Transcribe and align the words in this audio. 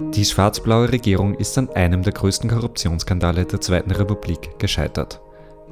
Die 0.00 0.24
schwarz-blaue 0.24 0.90
Regierung 0.90 1.34
ist 1.34 1.58
an 1.58 1.68
einem 1.70 2.02
der 2.02 2.14
größten 2.14 2.48
Korruptionsskandale 2.48 3.44
der 3.44 3.60
Zweiten 3.60 3.90
Republik 3.90 4.58
gescheitert. 4.58 5.20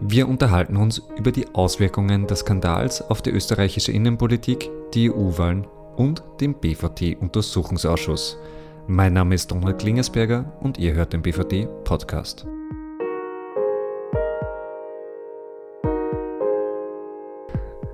Wir 0.00 0.28
unterhalten 0.28 0.76
uns 0.76 1.02
über 1.16 1.32
die 1.32 1.46
Auswirkungen 1.54 2.26
des 2.26 2.40
Skandals 2.40 3.00
auf 3.00 3.22
die 3.22 3.30
österreichische 3.30 3.90
Innenpolitik, 3.90 4.70
die 4.92 5.10
EU-Wahlen 5.10 5.66
und 5.96 6.22
den 6.42 6.54
BVT-Untersuchungsausschuss. 6.54 8.36
Mein 8.86 9.14
Name 9.14 9.34
ist 9.34 9.50
Donald 9.50 9.78
Klingersberger 9.78 10.52
und 10.60 10.76
ihr 10.76 10.92
hört 10.92 11.14
den 11.14 11.22
BVT-Podcast. 11.22 12.46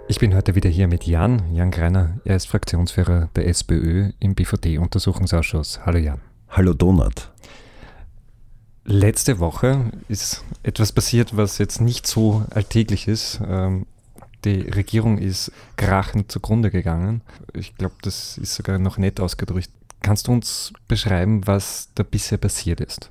Ich 0.06 0.18
bin 0.18 0.34
heute 0.34 0.54
wieder 0.54 0.68
hier 0.68 0.86
mit 0.86 1.06
Jan, 1.06 1.54
Jan 1.54 1.70
Greiner. 1.70 2.20
Er 2.26 2.36
ist 2.36 2.46
Fraktionsführer 2.46 3.30
der 3.36 3.48
SPÖ 3.48 4.10
im 4.20 4.34
BVT-Untersuchungsausschuss. 4.34 5.80
Hallo 5.86 5.96
Jan. 5.96 6.20
Hallo 6.50 6.74
Donald. 6.74 7.32
Letzte 8.84 9.38
Woche 9.38 9.92
ist 10.08 10.44
etwas 10.62 10.92
passiert, 10.92 11.38
was 11.38 11.56
jetzt 11.56 11.80
nicht 11.80 12.06
so 12.06 12.44
alltäglich 12.50 13.08
ist. 13.08 13.40
Ähm, 13.48 13.86
die 14.44 14.60
Regierung 14.60 15.16
ist 15.16 15.50
krachend 15.76 16.30
zugrunde 16.30 16.70
gegangen. 16.70 17.22
Ich 17.54 17.74
glaube, 17.76 17.94
das 18.02 18.36
ist 18.36 18.54
sogar 18.56 18.78
noch 18.78 18.98
nett 18.98 19.20
ausgedrückt. 19.20 19.70
Kannst 20.02 20.28
du 20.28 20.32
uns 20.32 20.74
beschreiben, 20.86 21.46
was 21.46 21.88
da 21.94 22.02
bisher 22.02 22.36
passiert 22.36 22.82
ist? 22.82 23.10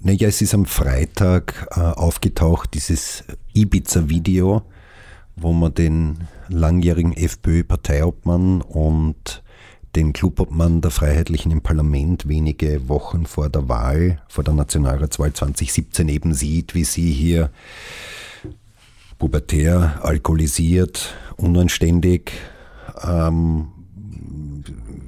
Naja, 0.00 0.28
es 0.28 0.40
ist 0.40 0.54
am 0.54 0.64
Freitag 0.64 1.68
äh, 1.72 1.80
aufgetaucht, 1.80 2.72
dieses 2.72 3.24
Ibiza-Video, 3.52 4.62
wo 5.40 5.52
man 5.52 5.74
den 5.74 6.18
langjährigen 6.48 7.12
FPÖ-Parteiobmann 7.12 8.60
und 8.62 9.42
den 9.96 10.12
Clubobmann 10.12 10.80
der 10.80 10.90
Freiheitlichen 10.90 11.50
im 11.50 11.62
Parlament 11.62 12.28
wenige 12.28 12.88
Wochen 12.88 13.26
vor 13.26 13.48
der 13.48 13.68
Wahl, 13.68 14.20
vor 14.28 14.44
der 14.44 14.54
Nationalratswahl 14.54 15.32
2017 15.32 16.08
eben 16.08 16.34
sieht, 16.34 16.74
wie 16.74 16.84
sie 16.84 17.10
hier 17.10 17.50
pubertär, 19.18 19.98
alkoholisiert, 20.02 21.16
unanständig, 21.36 22.32
ähm, 23.02 23.68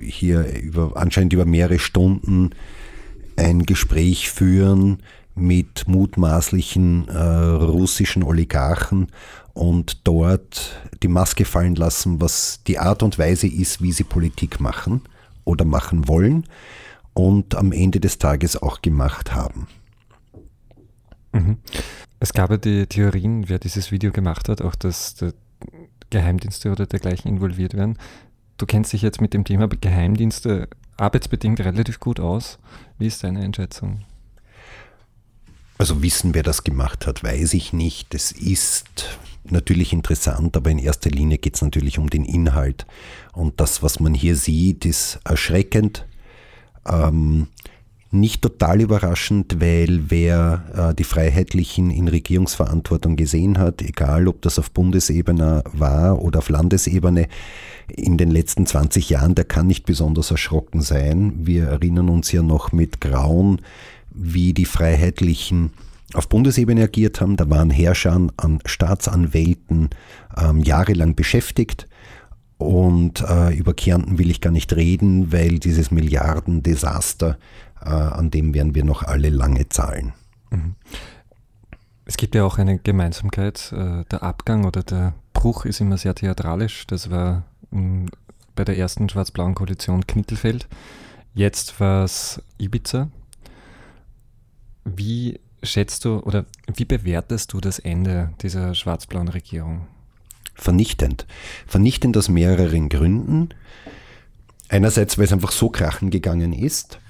hier 0.01 0.47
über, 0.61 0.93
anscheinend 0.97 1.33
über 1.33 1.45
mehrere 1.45 1.79
Stunden 1.79 2.51
ein 3.37 3.65
Gespräch 3.65 4.31
führen 4.31 4.99
mit 5.41 5.89
mutmaßlichen 5.89 7.09
äh, 7.09 7.19
russischen 7.19 8.23
Oligarchen 8.23 9.09
und 9.55 10.07
dort 10.07 10.81
die 11.03 11.09
Maske 11.09 11.45
fallen 11.45 11.75
lassen, 11.75 12.21
was 12.21 12.61
die 12.67 12.79
Art 12.79 13.03
und 13.03 13.19
Weise 13.19 13.47
ist, 13.47 13.83
wie 13.83 13.93
sie 13.93 14.05
Politik 14.05 14.61
machen 14.61 15.03
oder 15.45 15.65
machen 15.65 16.07
wollen 16.09 16.45
und 17.15 17.55
am 17.55 17.73
Ende 17.73 18.01
des 18.01 18.19
Tages 18.19 18.61
auch 18.61 18.83
gemacht 18.83 19.35
haben. 19.35 19.67
Mhm. 21.33 21.59
Es 22.19 22.33
gab 22.33 22.51
ja 22.51 22.57
die 22.57 22.87
Theorien, 22.87 23.49
wer 23.49 23.59
dieses 23.59 23.91
Video 23.91 24.13
gemacht 24.13 24.49
hat, 24.49 24.61
auch 24.63 24.75
dass 24.75 25.17
Geheimdienste 26.11 26.71
oder 26.71 26.87
dergleichen 26.87 27.31
involviert 27.31 27.75
werden. 27.75 27.99
Du 28.59 28.67
kennst 28.67 28.93
dich 28.93 29.03
jetzt 29.03 29.21
mit 29.21 29.33
dem 29.33 29.45
Thema 29.45 29.69
Geheimdienste 29.69 30.69
arbeitsbedingt 30.99 31.61
relativ 31.61 31.99
gut 31.99 32.21
aus. 32.21 32.59
Wie 32.99 33.07
ist 33.07 33.25
deine 33.25 33.41
Einschätzung? 33.41 34.05
Also 35.81 36.03
wissen, 36.03 36.35
wer 36.35 36.43
das 36.43 36.63
gemacht 36.63 37.07
hat, 37.07 37.25
weiß 37.25 37.55
ich 37.55 37.73
nicht. 37.73 38.15
Es 38.15 38.33
ist 38.33 39.19
natürlich 39.45 39.95
interessant, 39.95 40.55
aber 40.55 40.69
in 40.69 40.79
erster 40.79 41.09
Linie 41.09 41.39
geht 41.39 41.55
es 41.55 41.63
natürlich 41.63 41.99
um 41.99 42.11
den 42.11 42.27
Inhalt. 42.27 42.85
Und 43.33 43.61
das, 43.61 43.83
was 43.83 43.99
man 43.99 44.13
hier 44.13 44.37
sieht, 44.37 44.85
ist 44.85 45.21
erschreckend. 45.25 46.05
Ähm, 46.87 47.47
nicht 48.11 48.43
total 48.43 48.83
überraschend, 48.83 49.59
weil 49.59 50.11
wer 50.11 50.91
äh, 50.91 50.95
die 50.95 51.05
Freiheitlichen 51.05 51.91
in 51.91 52.09
Regierungsverantwortung 52.09 53.17
gesehen 53.17 53.57
hat, 53.57 53.81
egal 53.81 54.29
ob 54.29 54.43
das 54.43 54.59
auf 54.59 54.73
Bundesebene 54.73 55.65
war 55.73 56.21
oder 56.21 56.41
auf 56.41 56.51
Landesebene, 56.51 57.27
in 57.89 58.19
den 58.19 58.31
letzten 58.31 58.67
20 58.67 59.09
Jahren, 59.09 59.35
der 59.35 59.47
kann 59.47 59.67
nicht 59.67 59.87
besonders 59.87 60.31
erschrocken 60.31 60.83
sein. 60.83 61.33
Wir 61.39 61.69
erinnern 61.69 62.11
uns 62.11 62.33
ja 62.33 62.43
noch 62.43 62.71
mit 62.71 63.01
Grauen, 63.01 63.63
wie 64.11 64.53
die 64.53 64.65
Freiheitlichen 64.65 65.73
auf 66.15 66.29
Bundesebene 66.29 66.85
agiert 66.85 67.21
haben. 67.21 67.37
Da 67.37 67.49
waren 67.51 67.71
Herrscher 67.71 68.29
an 68.37 68.59
Staatsanwälten 68.65 69.91
ähm, 70.37 70.61
jahrelang 70.61 71.15
beschäftigt. 71.15 71.87
Und 72.59 73.23
äh, 73.23 73.55
über 73.55 73.73
Kärnten 73.73 74.19
will 74.19 74.31
ich 74.31 74.41
gar 74.41 74.51
nicht 74.51 74.75
reden, 74.75 75.33
weil 75.33 75.59
dieses 75.59 75.91
Milliardendesaster, 75.91 77.39
äh, 77.83 77.89
an 77.89 78.31
dem 78.31 78.53
werden 78.53 78.75
wir 78.75 78.85
noch 78.85 79.03
alle 79.03 79.31
lange 79.31 79.69
zahlen. 79.69 80.13
Mhm. 80.51 80.75
Es 82.05 82.17
gibt 82.17 82.35
ja 82.35 82.45
auch 82.45 82.59
eine 82.59 82.79
Gemeinsamkeit. 82.79 83.73
Äh, 83.73 84.05
der 84.11 84.23
Abgang 84.23 84.65
oder 84.65 84.83
der 84.83 85.15
Bruch 85.33 85.65
ist 85.65 85.81
immer 85.81 85.97
sehr 85.97 86.15
theatralisch. 86.15 86.87
Das 86.87 87.09
war 87.11 87.45
ähm, 87.73 88.07
bei 88.57 88.65
der 88.65 88.77
ersten 88.77 89.09
schwarz-blauen 89.09 89.55
Koalition 89.55 90.07
Knittelfeld. 90.07 90.69
Jetzt 91.35 91.81
war 91.81 92.05
es 92.05 92.43
Ibiza. 92.59 93.09
Wie 94.85 95.41
schätzt 95.63 96.05
du 96.05 96.19
oder 96.21 96.47
wie 96.75 96.85
bewertest 96.85 97.53
du 97.53 97.61
das 97.61 97.79
Ende 97.79 98.33
dieser 98.43 98.75
schwarz-blauen 98.75 99.29
Regierung? 99.29 99.87
Vernichtend. 100.55 101.27
Vernichtend 101.67 102.17
aus 102.17 102.29
mehreren 102.29 102.89
Gründen. 102.89 103.51
Einerseits, 104.69 105.19
weil 105.19 105.25
es 105.25 105.33
einfach 105.33 105.53
so 105.53 105.69
krachen 105.71 106.11
gegangen 106.11 106.53
ist, 106.53 107.01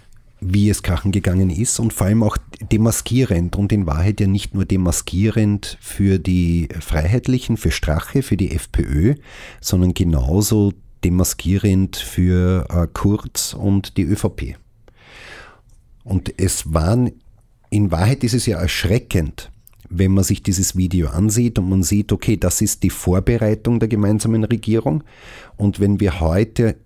wie 0.41 0.71
es 0.71 0.83
krachen 0.83 1.13
gegangen 1.13 1.51
ist 1.51 1.79
und 1.79 1.93
vor 1.93 2.07
allem 2.07 2.23
auch 2.23 2.39
demaskierend 2.61 3.57
und 3.57 3.73
in 3.73 3.87
Wahrheit 3.87 4.21
ja 4.21 4.27
nicht 4.27 4.55
nur 4.55 4.65
demaskierend 4.65 5.77
für 5.81 6.19
die 6.19 6.69
Freiheitlichen, 6.81 7.57
für 7.57 7.71
Strache, 7.71 8.23
für 8.23 8.37
die 8.37 8.53
FPÖ, 8.53 9.17
sondern 9.61 9.93
genauso 9.93 10.73
demaskierend 11.05 11.97
für 11.97 12.67
äh, 12.71 12.87
Kurz 12.93 13.55
und 13.55 13.97
die 13.97 14.03
ÖVP. 14.03 14.57
Und 16.05 16.33
es 16.41 16.73
waren 16.73 17.13
in 17.71 17.91
Wahrheit 17.91 18.25
ist 18.25 18.35
es 18.35 18.47
ja 18.47 18.59
erschreckend, 18.59 19.51
wenn 19.89 20.13
man 20.13 20.25
sich 20.25 20.43
dieses 20.43 20.77
Video 20.77 21.09
ansieht 21.09 21.59
und 21.59 21.69
man 21.69 21.83
sieht, 21.83 22.13
okay, 22.13 22.37
das 22.37 22.61
ist 22.61 22.83
die 22.83 22.91
Vorbereitung 22.91 23.81
der 23.81 23.89
gemeinsamen 23.89 24.45
Regierung. 24.45 25.03
Und 25.57 25.81
wenn 25.81 25.99
wir 25.99 26.21
heute 26.21 26.77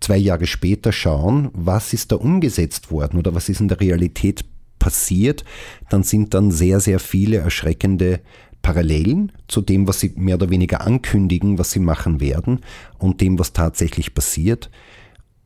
zwei 0.00 0.16
Jahre 0.16 0.46
später 0.46 0.92
schauen, 0.92 1.50
was 1.52 1.92
ist 1.92 2.12
da 2.12 2.16
umgesetzt 2.16 2.90
worden 2.90 3.18
oder 3.18 3.34
was 3.34 3.48
ist 3.48 3.60
in 3.60 3.68
der 3.68 3.80
Realität 3.80 4.44
passiert, 4.78 5.44
dann 5.90 6.02
sind 6.02 6.32
dann 6.32 6.50
sehr, 6.50 6.80
sehr 6.80 6.98
viele 6.98 7.38
erschreckende 7.38 8.20
Parallelen 8.62 9.32
zu 9.48 9.60
dem, 9.62 9.86
was 9.88 10.00
sie 10.00 10.12
mehr 10.16 10.36
oder 10.36 10.50
weniger 10.50 10.82
ankündigen, 10.82 11.58
was 11.58 11.70
sie 11.70 11.80
machen 11.80 12.20
werden 12.20 12.60
und 12.98 13.20
dem, 13.20 13.38
was 13.38 13.52
tatsächlich 13.52 14.14
passiert. 14.14 14.70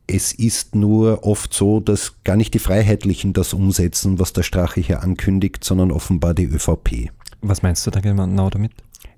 Es 0.07 0.33
ist 0.33 0.75
nur 0.75 1.25
oft 1.25 1.55
so, 1.55 1.81
dass 1.81 2.15
gar 2.25 2.37
nicht 2.37 2.53
die 2.55 2.59
Freiheitlichen 2.59 3.33
das 3.33 3.55
umsetzen, 3.55 4.19
was 4.19 4.33
der 4.33 4.43
Strache 4.43 4.81
hier 4.81 5.03
ankündigt, 5.03 5.65
sondern 5.65 5.91
offenbar 5.91 6.35
die 6.35 6.45
ÖVP. 6.45 7.11
Was 7.41 7.63
meinst 7.63 7.87
du 7.87 7.91
da 7.91 8.01
genau 8.01 8.51
damit? 8.51 8.73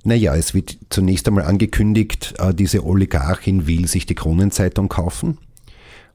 Naja, 0.04 0.36
es 0.36 0.54
wird 0.54 0.78
zunächst 0.88 1.26
einmal 1.26 1.44
angekündigt, 1.44 2.34
äh, 2.38 2.54
diese 2.54 2.84
Oligarchin 2.84 3.66
will 3.66 3.88
sich 3.88 4.06
die 4.06 4.14
Kronenzeitung 4.14 4.88
kaufen 4.88 5.38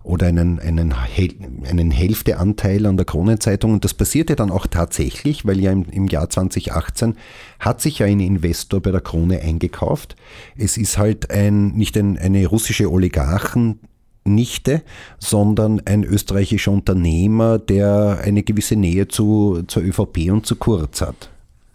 oder 0.04 0.28
einen, 0.28 0.60
einen, 0.60 0.94
einen 0.94 1.92
Hälfteanteil 1.92 2.86
an 2.86 2.98
der 2.98 3.06
Kronenzeitung. 3.06 3.74
Und 3.74 3.84
das 3.84 3.94
passierte 3.94 4.36
dann 4.36 4.50
auch 4.50 4.68
tatsächlich, 4.68 5.46
weil 5.46 5.60
ja 5.60 5.72
im, 5.72 5.86
im 5.92 6.08
Jahr 6.08 6.30
2018 6.30 7.16
hat 7.60 7.82
sich 7.82 8.00
ja 8.00 8.06
ein 8.06 8.20
Investor 8.20 8.82
bei 8.82 8.92
der 8.92 9.02
Krone 9.02 9.42
eingekauft. 9.42 10.16
Es 10.58 10.78
ist 10.78 10.98
halt 10.98 11.30
ein, 11.30 11.74
nicht 11.74 11.98
ein, 11.98 12.18
eine 12.18 12.48
russische 12.48 12.92
Oligarchen, 12.92 13.80
Nichte, 14.24 14.84
sondern 15.20 15.82
ein 15.86 16.04
österreichischer 16.04 16.72
Unternehmer, 16.72 17.58
der 17.60 18.20
eine 18.24 18.44
gewisse 18.44 18.76
Nähe 18.76 19.08
zu, 19.08 19.64
zur 19.68 19.84
ÖVP 19.84 20.32
und 20.32 20.46
zu 20.46 20.56
Kurz 20.56 21.02
hat. 21.02 21.30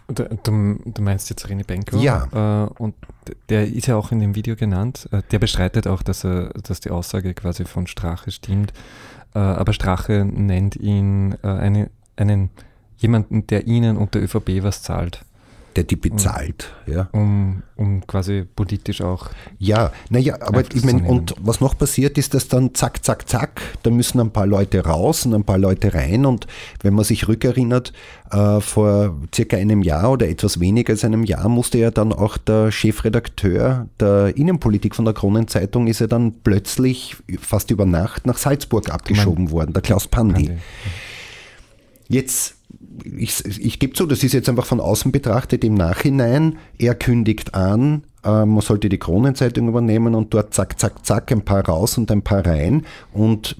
Du, 0.09 0.23
du, 0.85 1.03
meinst 1.03 1.31
jetzt 1.31 1.47
René 1.47 1.67
Benko? 1.67 1.97
Ja. 1.99 2.67
Äh, 2.67 2.69
und 2.79 2.95
der 3.49 3.67
ist 3.67 3.89
ja 3.89 3.97
auch 3.97 4.13
in 4.13 4.21
dem 4.21 4.37
Video 4.37 4.55
genannt. 4.55 5.09
Äh, 5.11 5.23
der 5.33 5.41
bestreitet 5.41 5.89
auch, 5.89 6.03
dass, 6.03 6.25
er, 6.25 6.51
dass 6.51 6.79
die 6.81 6.91
Aussage 6.91 7.35
quasi 7.35 7.65
von 7.65 7.89
Strache 7.89 8.31
stimmt. 8.31 8.73
Äh, 9.35 9.41
aber 9.41 9.73
Strache 9.73 10.25
nennt 10.25 10.77
ihn 10.77 11.35
eine, 11.43 11.91
einen 12.15 12.51
jemanden, 12.99 13.49
der 13.49 13.67
ihnen 13.67 13.97
und 13.97 14.15
der 14.15 14.23
ÖVP 14.23 14.63
was 14.63 14.83
zahlt. 14.83 15.25
Der 15.77 15.85
die 15.85 15.97
bezahlt. 15.97 16.73
Um, 16.87 16.93
ja. 16.93 17.09
um, 17.13 17.63
um 17.77 18.07
quasi 18.07 18.45
politisch 18.57 19.03
auch. 19.03 19.29
Ja, 19.59 19.93
naja, 20.09 20.39
aber 20.41 20.63
ich 20.75 20.83
meine, 20.85 21.07
und 21.07 21.35
was 21.39 21.61
noch 21.61 21.77
passiert 21.77 22.17
ist, 22.19 22.35
dass 22.35 22.49
dann 22.49 22.75
zack, 22.75 23.05
zack, 23.05 23.29
zack, 23.29 23.61
da 23.83 23.91
müssen 23.91 24.21
ein 24.21 24.31
paar 24.31 24.47
Leute 24.47 24.85
raus 24.85 25.27
und 25.27 25.35
ein 25.35 25.45
paar 25.45 25.59
Leute 25.59 25.95
rein. 25.95 26.25
Und 26.25 26.47
wenn 26.83 26.95
man 26.95 27.05
sich 27.05 27.29
rückerinnert, 27.29 27.93
äh, 28.31 28.61
vor 28.61 29.17
circa 29.35 29.57
einem 29.57 29.83
Jahr 29.83 30.11
oder 30.11 30.29
etwas 30.29 30.59
weniger 30.59 30.93
als 30.93 31.05
einem 31.05 31.25
Jahr 31.25 31.49
musste 31.49 31.79
ja 31.79 31.91
dann 31.91 32.13
auch 32.13 32.39
der 32.39 32.73
Chefredakteur 32.73 33.89
der 34.01 34.37
Innenpolitik 34.37 34.95
von 34.95 35.05
der 35.05 35.15
Kronenzeitung 35.15 35.87
ist 35.87 36.01
ja 36.01 36.07
dann 36.07 36.33
plötzlich 36.43 37.17
fast 37.39 37.71
über 37.71 37.85
Nacht 37.87 38.27
nach 38.27 38.39
Salzburg 38.39 38.91
abgeschoben 38.91 39.51
worden, 39.51 39.73
der 39.73 39.83
Klaus 39.83 40.09
Pandi. 40.09 40.47
Pandi. 40.47 40.61
Jetzt 42.09 42.56
ich, 43.05 43.45
ich 43.45 43.79
gebe 43.79 43.93
zu, 43.95 44.07
das 44.07 44.23
ist 44.23 44.33
jetzt 44.33 44.49
einfach 44.49 44.67
von 44.67 44.81
außen 44.81 45.13
betrachtet 45.13 45.65
im 45.65 45.75
Nachhinein. 45.75 46.59
Er 46.79 46.95
kündigt 46.95 47.55
an, 47.55 48.05
äh, 48.25 48.45
man 48.45 48.61
sollte 48.61 48.89
die 48.89 48.99
Kronenzeitung 48.99 49.69
übernehmen 49.69 50.15
und 50.15 50.35
dort 50.35 50.53
zack, 50.55 50.79
zack, 50.79 51.05
zack, 51.07 51.31
ein 51.31 51.43
paar 51.43 51.65
raus 51.65 51.97
und 51.99 52.11
ein 52.11 52.23
paar 52.23 52.45
rein. 52.45 52.85
Und 53.13 53.57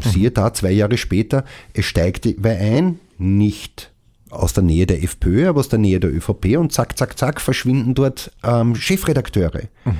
siehe 0.00 0.30
da, 0.30 0.52
zwei 0.52 0.72
Jahre 0.72 0.96
später, 0.96 1.44
es 1.74 1.84
steigt 1.84 2.26
wer 2.38 2.58
ein, 2.58 2.98
nicht 3.18 3.90
aus 4.30 4.52
der 4.52 4.64
Nähe 4.64 4.86
der 4.86 5.02
FPÖ, 5.02 5.48
aber 5.48 5.60
aus 5.60 5.68
der 5.68 5.78
Nähe 5.78 6.00
der 6.00 6.12
ÖVP 6.12 6.56
und 6.58 6.72
zack, 6.72 6.98
zack, 6.98 7.18
zack 7.18 7.40
verschwinden 7.40 7.94
dort 7.94 8.32
ähm, 8.42 8.74
Chefredakteure. 8.74 9.62
Mhm. 9.84 9.94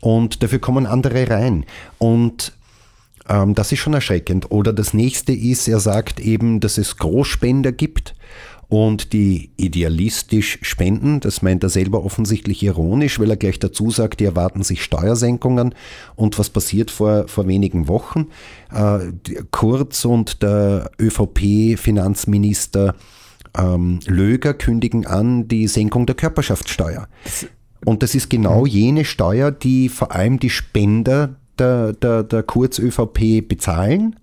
Und 0.00 0.42
dafür 0.42 0.58
kommen 0.58 0.86
andere 0.86 1.28
rein. 1.28 1.64
Und 1.98 2.52
ähm, 3.28 3.54
das 3.54 3.72
ist 3.72 3.78
schon 3.78 3.94
erschreckend. 3.94 4.50
Oder 4.50 4.72
das 4.72 4.94
nächste 4.94 5.32
ist, 5.32 5.68
er 5.68 5.80
sagt 5.80 6.20
eben, 6.20 6.60
dass 6.60 6.78
es 6.78 6.96
Großspender 6.96 7.72
gibt 7.72 8.14
und 8.68 9.12
die 9.12 9.50
idealistisch 9.56 10.58
spenden. 10.62 11.20
Das 11.20 11.42
meint 11.42 11.62
er 11.62 11.68
selber 11.68 12.04
offensichtlich 12.04 12.62
ironisch, 12.62 13.20
weil 13.20 13.30
er 13.30 13.36
gleich 13.36 13.58
dazu 13.58 13.90
sagt, 13.90 14.20
die 14.20 14.24
erwarten 14.24 14.62
sich 14.62 14.82
Steuersenkungen. 14.82 15.74
Und 16.16 16.38
was 16.38 16.50
passiert 16.50 16.90
vor, 16.90 17.28
vor 17.28 17.46
wenigen 17.46 17.88
Wochen? 17.88 18.26
Äh, 18.72 19.12
Kurz 19.50 20.04
und 20.04 20.42
der 20.42 20.90
ÖVP-Finanzminister 21.00 22.94
ähm, 23.56 24.00
Löger 24.06 24.54
kündigen 24.54 25.06
an 25.06 25.46
die 25.46 25.68
Senkung 25.68 26.06
der 26.06 26.16
Körperschaftssteuer. 26.16 27.08
Und 27.84 28.02
das 28.02 28.14
ist 28.14 28.30
genau 28.30 28.66
jene 28.66 29.04
Steuer, 29.04 29.50
die 29.52 29.88
vor 29.88 30.12
allem 30.12 30.40
die 30.40 30.50
Spender 30.50 31.36
der, 31.58 31.92
der, 31.92 32.22
der 32.22 32.42
Kurz-ÖVP 32.42 33.46
bezahlen. 33.46 34.16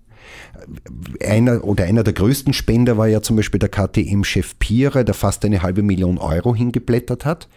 Einer 1.24 1.64
oder 1.64 1.84
einer 1.84 2.04
der 2.04 2.12
größten 2.12 2.52
Spender 2.52 2.96
war 2.96 3.08
ja 3.08 3.22
zum 3.22 3.36
Beispiel 3.36 3.58
der 3.58 3.68
KTM-Chef 3.68 4.58
Pierre, 4.58 5.04
der 5.04 5.14
fast 5.14 5.44
eine 5.44 5.62
halbe 5.62 5.82
Million 5.82 6.18
Euro 6.18 6.54
hingeblättert 6.54 7.24
hat. 7.24 7.48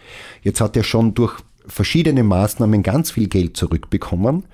Jetzt 0.42 0.60
hat 0.60 0.76
er 0.76 0.82
schon 0.82 1.14
durch 1.14 1.36
verschiedene 1.66 2.22
Maßnahmen 2.22 2.82
ganz 2.82 3.12
viel 3.12 3.28
Geld 3.28 3.56
zurückbekommen. 3.56 4.44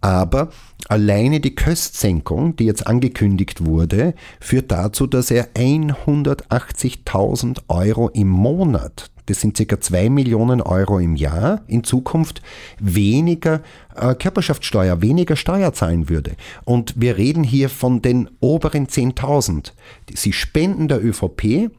Aber 0.00 0.50
alleine 0.88 1.40
die 1.40 1.54
Köstsenkung, 1.54 2.56
die 2.56 2.66
jetzt 2.66 2.86
angekündigt 2.86 3.64
wurde, 3.64 4.14
führt 4.40 4.70
dazu, 4.70 5.06
dass 5.06 5.30
er 5.30 5.48
180.000 5.54 7.60
Euro 7.68 8.10
im 8.10 8.28
Monat 8.28 9.10
das 9.28 9.40
sind 9.40 9.56
ca. 9.56 9.80
2 9.80 10.10
Millionen 10.10 10.60
Euro 10.60 10.98
im 10.98 11.16
Jahr, 11.16 11.62
in 11.66 11.84
Zukunft 11.84 12.42
weniger 12.78 13.62
äh, 13.94 14.14
Körperschaftssteuer, 14.14 15.02
weniger 15.02 15.36
Steuer 15.36 15.72
zahlen 15.72 16.08
würde. 16.08 16.36
Und 16.64 16.94
wir 16.96 17.16
reden 17.16 17.44
hier 17.44 17.68
von 17.68 18.00
den 18.02 18.30
oberen 18.40 18.86
10.000. 18.86 19.72
Sie 20.14 20.32
spenden 20.32 20.88
der 20.88 21.04
ÖVP 21.04 21.70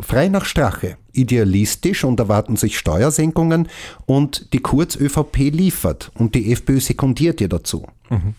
frei 0.00 0.28
nach 0.28 0.44
Strache, 0.44 0.96
idealistisch 1.12 2.04
und 2.04 2.20
erwarten 2.20 2.56
sich 2.56 2.78
Steuersenkungen 2.78 3.68
und 4.06 4.52
die 4.52 4.60
Kurz-ÖVP 4.60 5.50
liefert 5.50 6.12
und 6.14 6.34
die 6.34 6.52
FPÖ 6.52 6.80
sekundiert 6.80 7.40
ihr 7.40 7.48
dazu. 7.48 7.86
Mhm. 8.08 8.34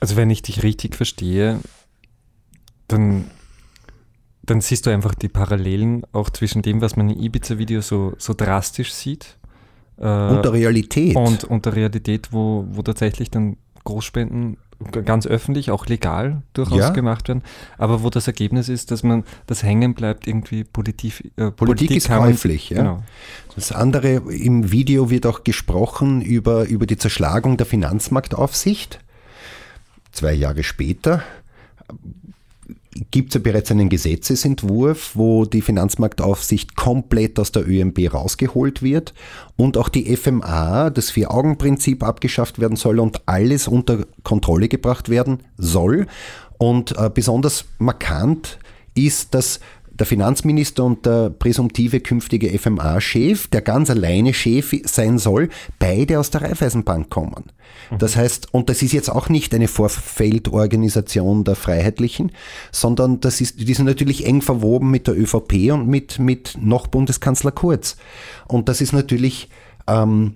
Also 0.00 0.16
wenn 0.16 0.30
ich 0.30 0.42
dich 0.42 0.62
richtig 0.62 0.96
verstehe, 0.96 1.60
dann 2.88 3.30
dann 4.46 4.60
siehst 4.60 4.86
du 4.86 4.90
einfach 4.90 5.14
die 5.14 5.28
Parallelen 5.28 6.02
auch 6.12 6.30
zwischen 6.30 6.62
dem, 6.62 6.80
was 6.80 6.96
man 6.96 7.10
in 7.10 7.20
Ibiza-Video 7.20 7.80
so, 7.80 8.14
so 8.18 8.34
drastisch 8.34 8.92
sieht. 8.92 9.36
Äh, 9.98 10.02
und 10.02 10.44
der 10.44 10.52
Realität. 10.52 11.16
Und, 11.16 11.44
und 11.44 11.66
der 11.66 11.76
Realität, 11.76 12.32
wo, 12.32 12.66
wo 12.70 12.82
tatsächlich 12.82 13.30
dann 13.30 13.56
Großspenden 13.84 14.56
ganz 15.04 15.26
öffentlich, 15.26 15.70
auch 15.70 15.86
legal 15.86 16.42
durchaus 16.52 16.78
ja. 16.78 16.90
gemacht 16.90 17.28
werden, 17.28 17.42
aber 17.78 18.02
wo 18.02 18.10
das 18.10 18.26
Ergebnis 18.26 18.68
ist, 18.68 18.90
dass 18.90 19.02
man 19.02 19.24
das 19.46 19.62
hängen 19.62 19.94
bleibt, 19.94 20.26
irgendwie 20.26 20.64
Politik, 20.64 21.32
äh, 21.36 21.50
Politik, 21.50 21.56
Politik 21.56 21.90
ist 21.96 22.08
käuflich. 22.08 22.70
Ja. 22.70 22.78
Genau. 22.78 23.02
Das 23.54 23.72
andere, 23.72 24.14
im 24.14 24.72
Video 24.72 25.10
wird 25.10 25.26
auch 25.26 25.44
gesprochen 25.44 26.22
über, 26.22 26.64
über 26.64 26.86
die 26.86 26.96
Zerschlagung 26.96 27.56
der 27.56 27.66
Finanzmarktaufsicht. 27.66 28.98
Zwei 30.12 30.32
Jahre 30.32 30.64
später 30.64 31.22
gibt 33.10 33.30
es 33.30 33.34
ja 33.34 33.40
bereits 33.40 33.70
einen 33.70 33.88
Gesetzesentwurf, 33.88 35.12
wo 35.14 35.44
die 35.44 35.62
Finanzmarktaufsicht 35.62 36.76
komplett 36.76 37.38
aus 37.38 37.52
der 37.52 37.68
ÖMB 37.68 38.12
rausgeholt 38.12 38.82
wird 38.82 39.14
und 39.56 39.76
auch 39.76 39.88
die 39.88 40.14
FMA, 40.16 40.90
das 40.90 41.10
Vier-Augen-Prinzip 41.10 42.02
abgeschafft 42.02 42.60
werden 42.60 42.76
soll 42.76 43.00
und 43.00 43.22
alles 43.26 43.68
unter 43.68 44.06
Kontrolle 44.22 44.68
gebracht 44.68 45.08
werden 45.08 45.40
soll. 45.56 46.06
Und 46.58 46.96
äh, 46.96 47.10
besonders 47.12 47.64
markant 47.78 48.58
ist, 48.94 49.34
dass 49.34 49.60
der 49.98 50.06
Finanzminister 50.06 50.84
und 50.84 51.06
der 51.06 51.30
präsumtive 51.30 52.00
künftige 52.00 52.56
FMA-Chef, 52.58 53.46
der 53.48 53.60
ganz 53.62 53.90
alleine 53.90 54.34
Chef 54.34 54.74
sein 54.84 55.18
soll, 55.18 55.48
beide 55.78 56.18
aus 56.18 56.30
der 56.30 56.42
Raiffeisenbank 56.42 57.10
kommen. 57.10 57.44
Mhm. 57.90 57.98
Das 57.98 58.16
heißt, 58.16 58.52
und 58.52 58.68
das 58.68 58.82
ist 58.82 58.92
jetzt 58.92 59.08
auch 59.08 59.28
nicht 59.28 59.54
eine 59.54 59.68
Vorfeldorganisation 59.68 61.44
der 61.44 61.54
Freiheitlichen, 61.54 62.32
sondern 62.72 63.20
das 63.20 63.40
ist, 63.40 63.60
die 63.60 63.74
sind 63.74 63.86
natürlich 63.86 64.26
eng 64.26 64.42
verwoben 64.42 64.90
mit 64.90 65.06
der 65.06 65.18
ÖVP 65.18 65.72
und 65.72 65.86
mit, 65.86 66.18
mit 66.18 66.56
noch 66.60 66.88
Bundeskanzler 66.88 67.52
Kurz. 67.52 67.96
Und 68.48 68.68
das 68.68 68.80
ist 68.80 68.92
natürlich 68.92 69.48
ähm, 69.86 70.34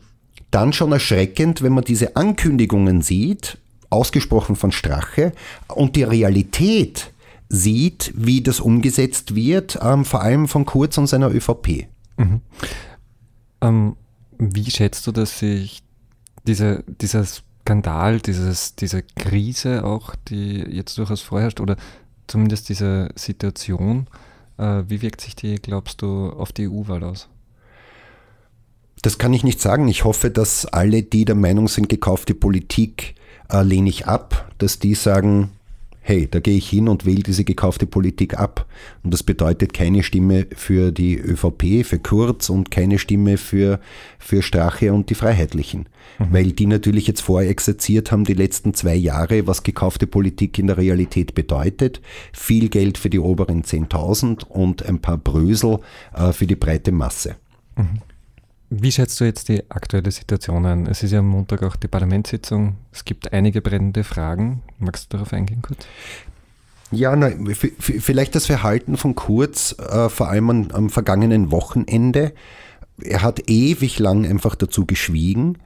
dann 0.50 0.72
schon 0.72 0.92
erschreckend, 0.92 1.62
wenn 1.62 1.72
man 1.72 1.84
diese 1.84 2.16
Ankündigungen 2.16 3.02
sieht, 3.02 3.58
ausgesprochen 3.90 4.56
von 4.56 4.72
Strache, 4.72 5.32
und 5.68 5.96
die 5.96 6.04
Realität 6.04 7.10
sieht, 7.48 8.12
wie 8.14 8.42
das 8.42 8.60
umgesetzt 8.60 9.34
wird, 9.34 9.78
ähm, 9.82 10.04
vor 10.04 10.22
allem 10.22 10.48
von 10.48 10.64
Kurz 10.64 10.98
und 10.98 11.06
seiner 11.06 11.30
ÖVP. 11.30 11.88
Mhm. 12.16 12.40
Ähm, 13.60 13.96
wie 14.38 14.70
schätzt 14.70 15.06
du, 15.06 15.12
dass 15.12 15.38
sich 15.38 15.82
diese, 16.46 16.84
dieser 16.86 17.24
Skandal, 17.24 18.20
dieses, 18.20 18.74
diese 18.76 19.02
Krise 19.02 19.84
auch, 19.84 20.14
die 20.28 20.58
jetzt 20.58 20.96
durchaus 20.98 21.20
vorherrscht, 21.20 21.60
oder 21.60 21.76
zumindest 22.26 22.68
diese 22.68 23.08
Situation, 23.14 24.06
äh, 24.58 24.82
wie 24.88 25.02
wirkt 25.02 25.20
sich 25.20 25.34
die, 25.34 25.56
glaubst 25.56 26.02
du, 26.02 26.30
auf 26.30 26.52
die 26.52 26.68
EU-Wahl 26.68 27.04
aus? 27.04 27.28
Das 29.02 29.18
kann 29.18 29.32
ich 29.32 29.44
nicht 29.44 29.60
sagen. 29.60 29.86
Ich 29.88 30.04
hoffe, 30.04 30.30
dass 30.30 30.66
alle, 30.66 31.02
die 31.02 31.24
der 31.24 31.36
Meinung 31.36 31.68
sind, 31.68 31.88
gekaufte 31.88 32.34
Politik 32.34 33.14
äh, 33.50 33.62
lehne 33.62 33.88
ich 33.88 34.06
ab, 34.06 34.52
dass 34.58 34.78
die 34.78 34.94
sagen, 34.94 35.50
hey, 36.08 36.26
da 36.26 36.40
gehe 36.40 36.56
ich 36.56 36.70
hin 36.70 36.88
und 36.88 37.04
wähle 37.04 37.22
diese 37.22 37.44
gekaufte 37.44 37.84
Politik 37.84 38.38
ab. 38.38 38.66
Und 39.04 39.12
das 39.12 39.22
bedeutet 39.22 39.74
keine 39.74 40.02
Stimme 40.02 40.46
für 40.56 40.90
die 40.90 41.18
ÖVP, 41.18 41.84
für 41.84 41.98
Kurz 41.98 42.48
und 42.48 42.70
keine 42.70 42.98
Stimme 42.98 43.36
für, 43.36 43.78
für 44.18 44.40
Strache 44.40 44.94
und 44.94 45.10
die 45.10 45.14
Freiheitlichen. 45.14 45.86
Mhm. 46.18 46.26
Weil 46.30 46.52
die 46.52 46.64
natürlich 46.64 47.06
jetzt 47.06 47.20
vorexerziert 47.20 48.10
haben 48.10 48.24
die 48.24 48.32
letzten 48.32 48.72
zwei 48.72 48.94
Jahre, 48.94 49.46
was 49.46 49.64
gekaufte 49.64 50.06
Politik 50.06 50.58
in 50.58 50.68
der 50.68 50.78
Realität 50.78 51.34
bedeutet. 51.34 52.00
Viel 52.32 52.70
Geld 52.70 52.96
für 52.96 53.10
die 53.10 53.18
oberen 53.18 53.62
10.000 53.62 54.46
und 54.46 54.86
ein 54.86 55.00
paar 55.00 55.18
Brösel 55.18 55.80
äh, 56.14 56.32
für 56.32 56.46
die 56.46 56.56
breite 56.56 56.90
Masse. 56.90 57.36
Mhm. 57.76 58.00
Wie 58.70 58.92
schätzt 58.92 59.18
du 59.20 59.24
jetzt 59.24 59.48
die 59.48 59.62
aktuelle 59.70 60.10
Situation 60.10 60.66
ein? 60.66 60.86
Es 60.86 61.02
ist 61.02 61.12
ja 61.12 61.20
am 61.20 61.28
Montag 61.28 61.62
auch 61.62 61.76
die 61.76 61.88
Parlamentssitzung. 61.88 62.76
Es 62.92 63.04
gibt 63.04 63.32
einige 63.32 63.62
brennende 63.62 64.04
Fragen. 64.04 64.62
Magst 64.78 65.12
du 65.12 65.16
darauf 65.16 65.32
eingehen 65.32 65.62
kurz? 65.62 65.86
Ja, 66.90 67.14
na, 67.16 67.30
vielleicht 67.54 68.34
das 68.34 68.46
Verhalten 68.46 68.96
von 68.96 69.14
Kurz, 69.14 69.76
äh, 69.78 70.08
vor 70.08 70.28
allem 70.28 70.50
am, 70.50 70.70
am, 70.72 70.90
vergangenen 70.90 71.50
Wochenende. 71.50 72.32
Er 73.02 73.22
hat 73.22 73.48
ewig 73.48 73.98
lang 73.98 74.26
einfach 74.26 74.54
dazu 74.54 74.86
geschwiegen, 74.86 75.58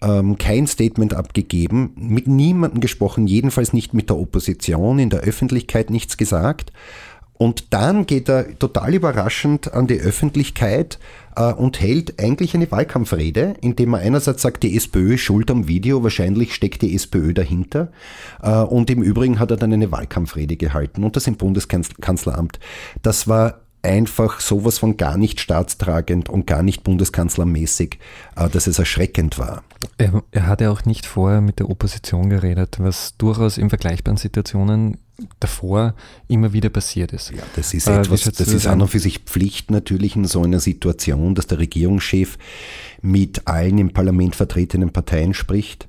ähm, 0.00 0.38
kein 0.38 0.66
Statement 0.66 1.12
abgegeben, 1.12 1.92
mit 1.96 2.28
niemandem 2.28 2.80
gesprochen, 2.80 3.26
jedenfalls 3.26 3.72
nicht 3.72 3.94
mit 3.94 4.10
der 4.10 4.18
Opposition, 4.18 5.00
in 5.00 5.10
der 5.10 5.20
Öffentlichkeit 5.20 5.90
nichts 5.90 6.16
gesagt. 6.16 6.72
Und 7.40 7.72
dann 7.72 8.04
geht 8.04 8.28
er 8.28 8.58
total 8.58 8.92
überraschend 8.92 9.72
an 9.72 9.86
die 9.86 9.98
Öffentlichkeit 9.98 10.98
äh, 11.36 11.50
und 11.54 11.80
hält 11.80 12.22
eigentlich 12.22 12.54
eine 12.54 12.70
Wahlkampfrede, 12.70 13.54
indem 13.62 13.94
er 13.94 14.00
einerseits 14.00 14.42
sagt, 14.42 14.62
die 14.62 14.76
SPÖ 14.76 15.14
ist 15.14 15.22
schuld 15.22 15.50
am 15.50 15.66
Video, 15.66 16.02
wahrscheinlich 16.02 16.54
steckt 16.54 16.82
die 16.82 16.94
SPÖ 16.94 17.32
dahinter. 17.32 17.92
Äh, 18.42 18.50
und 18.50 18.90
im 18.90 19.02
Übrigen 19.02 19.38
hat 19.38 19.50
er 19.50 19.56
dann 19.56 19.72
eine 19.72 19.90
Wahlkampfrede 19.90 20.58
gehalten 20.58 21.02
und 21.02 21.16
das 21.16 21.26
im 21.28 21.36
Bundeskanzleramt. 21.36 22.60
Das 23.00 23.26
war 23.26 23.62
einfach 23.80 24.40
sowas 24.40 24.78
von 24.78 24.98
gar 24.98 25.16
nicht 25.16 25.40
staatstragend 25.40 26.28
und 26.28 26.46
gar 26.46 26.62
nicht 26.62 26.84
bundeskanzlermäßig, 26.84 28.00
äh, 28.36 28.50
dass 28.50 28.66
es 28.66 28.78
erschreckend 28.78 29.38
war. 29.38 29.62
Er, 29.96 30.22
er 30.30 30.46
hat 30.46 30.60
ja 30.60 30.70
auch 30.70 30.84
nicht 30.84 31.06
vorher 31.06 31.40
mit 31.40 31.58
der 31.58 31.70
Opposition 31.70 32.28
geredet, 32.28 32.76
was 32.80 33.16
durchaus 33.16 33.56
in 33.56 33.70
vergleichbaren 33.70 34.18
Situationen 34.18 34.98
davor 35.38 35.94
immer 36.28 36.52
wieder 36.52 36.68
passiert 36.68 37.12
ist. 37.12 37.30
Ja, 37.30 37.42
das 37.56 37.74
ist 37.74 37.86
äh, 37.86 37.98
etwas, 38.00 38.22
das 38.22 38.48
ist 38.48 38.66
an 38.66 38.80
und 38.80 38.88
für 38.88 38.98
sich 38.98 39.20
Pflicht 39.20 39.70
natürlich 39.70 40.16
in 40.16 40.24
so 40.24 40.42
einer 40.42 40.60
Situation, 40.60 41.34
dass 41.34 41.46
der 41.46 41.58
Regierungschef 41.58 42.38
mit 43.02 43.46
allen 43.46 43.78
im 43.78 43.92
Parlament 43.92 44.36
vertretenen 44.36 44.90
Parteien 44.90 45.34
spricht 45.34 45.88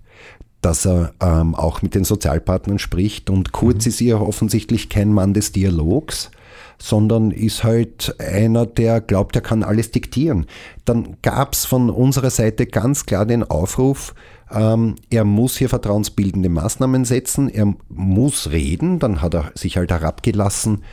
dass 0.61 0.85
er 0.85 1.13
ähm, 1.19 1.55
auch 1.55 1.81
mit 1.81 1.95
den 1.95 2.03
Sozialpartnern 2.03 2.79
spricht. 2.79 3.29
Und 3.29 3.51
Kurz 3.51 3.85
mhm. 3.85 3.89
ist 3.89 3.99
ja 3.99 4.17
offensichtlich 4.17 4.89
kein 4.89 5.11
Mann 5.11 5.33
des 5.33 5.51
Dialogs, 5.51 6.29
sondern 6.77 7.31
ist 7.31 7.63
halt 7.63 8.15
einer, 8.19 8.65
der 8.65 9.01
glaubt, 9.01 9.35
er 9.35 9.41
kann 9.41 9.63
alles 9.63 9.91
diktieren. 9.91 10.45
Dann 10.85 11.17
gab 11.21 11.53
es 11.53 11.65
von 11.65 11.89
unserer 11.89 12.29
Seite 12.29 12.65
ganz 12.67 13.05
klar 13.05 13.25
den 13.25 13.43
Aufruf, 13.43 14.13
ähm, 14.53 14.95
er 15.09 15.23
muss 15.23 15.57
hier 15.57 15.69
vertrauensbildende 15.69 16.49
Maßnahmen 16.49 17.05
setzen, 17.05 17.49
er 17.49 17.73
muss 17.89 18.51
reden, 18.51 18.99
dann 18.99 19.21
hat 19.21 19.33
er 19.33 19.51
sich 19.55 19.77
halt 19.77 19.91
herabgelassen 19.91 20.83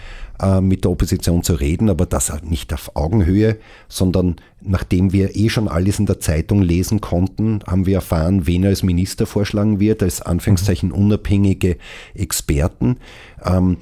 äh, 0.40 0.60
mit 0.60 0.84
der 0.84 0.92
Opposition 0.92 1.42
zu 1.42 1.54
reden, 1.54 1.90
aber 1.90 2.06
das 2.06 2.32
nicht 2.42 2.72
auf 2.72 2.94
Augenhöhe, 2.94 3.58
sondern 3.88 4.36
nachdem 4.60 5.12
wir 5.12 5.36
eh 5.36 5.48
schon 5.48 5.68
alles 5.68 5.98
in 5.98 6.06
der 6.06 6.20
Zeitung 6.20 6.62
lesen 6.62 7.00
konnten, 7.00 7.60
haben 7.66 7.86
wir 7.86 7.96
erfahren, 7.96 8.46
wen 8.46 8.64
er 8.64 8.70
als 8.70 8.82
Minister 8.82 9.26
vorschlagen 9.26 9.80
wird, 9.80 10.02
als 10.02 10.20
Anführungszeichen 10.22 10.92
unabhängige 10.92 11.76
Experten. 12.14 12.98
Ähm, 13.44 13.78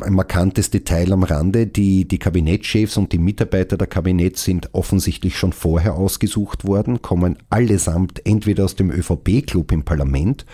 ein 0.00 0.12
markantes 0.14 0.70
Detail 0.70 1.12
am 1.12 1.22
Rande, 1.22 1.66
die, 1.66 2.06
die 2.06 2.18
Kabinettschefs 2.18 2.96
und 2.96 3.12
die 3.12 3.18
Mitarbeiter 3.18 3.76
der 3.76 3.86
Kabinetts 3.86 4.44
sind 4.44 4.70
offensichtlich 4.72 5.36
schon 5.38 5.52
vorher 5.52 5.94
ausgesucht 5.94 6.64
worden, 6.66 7.02
kommen 7.02 7.36
allesamt 7.50 8.26
entweder 8.26 8.64
aus 8.64 8.76
dem 8.76 8.81
ÖVP-Club 8.90 9.72
im 9.72 9.84
Parlament 9.84 10.46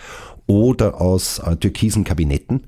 oder 0.47 0.99
aus 0.99 1.39
äh, 1.39 1.55
türkisen 1.55 2.03
Kabinetten. 2.03 2.63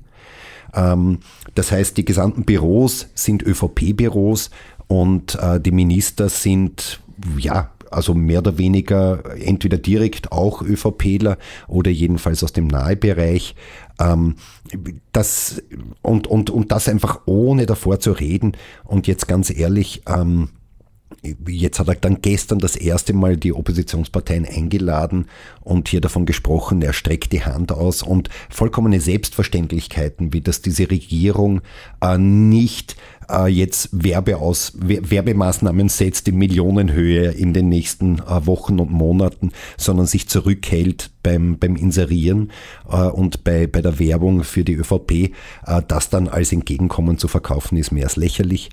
Ähm, 0.74 1.18
das 1.54 1.72
heißt, 1.72 1.96
die 1.96 2.04
gesamten 2.04 2.44
Büros 2.44 3.08
sind 3.14 3.42
ÖVP-Büros 3.42 4.50
und 4.86 5.36
äh, 5.36 5.60
die 5.60 5.72
Minister 5.72 6.28
sind, 6.28 7.00
ja, 7.38 7.70
also 7.90 8.14
mehr 8.14 8.38
oder 8.38 8.58
weniger 8.58 9.22
entweder 9.36 9.76
direkt 9.76 10.32
auch 10.32 10.62
ÖVPler 10.62 11.36
oder 11.68 11.90
jedenfalls 11.90 12.42
aus 12.42 12.52
dem 12.52 12.66
Nahebereich. 12.66 13.54
Ähm, 14.00 14.36
das, 15.12 15.62
und, 16.00 16.26
und, 16.26 16.50
und 16.50 16.72
das 16.72 16.88
einfach 16.88 17.20
ohne 17.26 17.66
davor 17.66 18.00
zu 18.00 18.12
reden. 18.12 18.52
Und 18.84 19.06
jetzt 19.06 19.28
ganz 19.28 19.50
ehrlich, 19.50 20.02
ähm, 20.06 20.48
Jetzt 21.46 21.78
hat 21.78 21.88
er 21.88 21.94
dann 21.94 22.22
gestern 22.22 22.58
das 22.58 22.76
erste 22.76 23.12
Mal 23.12 23.36
die 23.36 23.52
Oppositionsparteien 23.52 24.46
eingeladen 24.46 25.26
und 25.60 25.88
hier 25.88 26.00
davon 26.00 26.26
gesprochen, 26.26 26.82
er 26.82 26.92
streckt 26.92 27.32
die 27.32 27.44
Hand 27.44 27.72
aus 27.72 28.02
und 28.02 28.28
vollkommene 28.50 29.00
Selbstverständlichkeiten, 29.00 30.32
wie 30.32 30.40
dass 30.40 30.62
diese 30.62 30.90
Regierung 30.90 31.60
äh, 32.00 32.18
nicht 32.18 32.96
äh, 33.28 33.46
jetzt 33.46 33.88
Werbeaus, 33.92 34.72
Werbemaßnahmen 34.76 35.88
setzt 35.88 36.28
in 36.28 36.38
Millionenhöhe 36.38 37.30
in 37.30 37.52
den 37.52 37.68
nächsten 37.68 38.18
äh, 38.18 38.46
Wochen 38.46 38.78
und 38.78 38.90
Monaten, 38.90 39.52
sondern 39.76 40.06
sich 40.06 40.28
zurückhält 40.28 41.10
beim, 41.22 41.58
beim 41.58 41.76
Inserieren 41.76 42.50
äh, 42.90 42.96
und 42.96 43.44
bei, 43.44 43.66
bei 43.66 43.82
der 43.82 43.98
Werbung 43.98 44.44
für 44.44 44.64
die 44.64 44.74
ÖVP, 44.74 45.10
äh, 45.12 45.30
das 45.86 46.10
dann 46.10 46.28
als 46.28 46.52
Entgegenkommen 46.52 47.18
zu 47.18 47.28
verkaufen, 47.28 47.76
ist 47.76 47.92
mehr 47.92 48.04
als 48.04 48.16
lächerlich. 48.16 48.70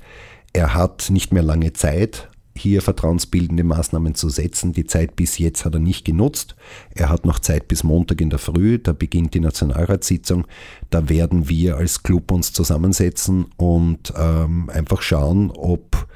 Er 0.53 0.73
hat 0.73 1.09
nicht 1.09 1.31
mehr 1.31 1.43
lange 1.43 1.73
Zeit, 1.73 2.29
hier 2.59 2.81
vertrauensbildende 2.81 3.63
Maßnahmen 3.63 4.15
zu 4.15 4.29
setzen. 4.29 4.73
Die 4.73 4.85
Zeit 4.85 5.15
bis 5.15 5.37
jetzt 5.37 5.65
hat 5.65 5.73
er 5.73 5.79
nicht 5.79 6.05
genutzt. 6.05 6.55
Er 6.93 7.09
hat 7.09 7.25
noch 7.25 7.39
Zeit 7.39 7.67
bis 7.67 7.83
Montag 7.83 8.21
in 8.21 8.29
der 8.29 8.39
Früh, 8.39 8.79
da 8.79 8.91
beginnt 8.91 9.33
die 9.33 9.39
Nationalratssitzung. 9.39 10.45
Da 10.89 11.09
werden 11.09 11.49
wir 11.49 11.77
als 11.77 12.03
Club 12.03 12.31
uns 12.31 12.53
zusammensetzen 12.53 13.45
und 13.57 14.13
ähm, 14.17 14.69
einfach 14.69 15.01
schauen, 15.01 15.51
ob 15.51 16.07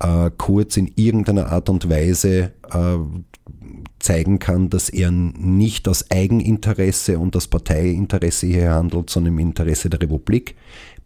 äh, 0.00 0.30
Kurz 0.36 0.76
in 0.76 0.90
irgendeiner 0.96 1.52
Art 1.52 1.68
und 1.68 1.88
Weise 1.90 2.52
äh, 2.72 2.98
zeigen 3.98 4.38
kann, 4.38 4.70
dass 4.70 4.88
er 4.88 5.10
nicht 5.10 5.86
aus 5.86 6.10
Eigeninteresse 6.10 7.18
und 7.18 7.36
aus 7.36 7.48
Parteiinteresse 7.48 8.46
hier 8.46 8.72
handelt, 8.72 9.10
sondern 9.10 9.34
im 9.34 9.38
Interesse 9.38 9.90
der 9.90 10.00
Republik. 10.00 10.56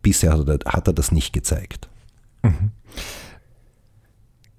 Bisher 0.03 0.39
hat 0.39 0.49
er, 0.49 0.73
hat 0.73 0.87
er 0.87 0.93
das 0.93 1.11
nicht 1.11 1.33
gezeigt. 1.33 1.89
Mhm. 2.45 2.71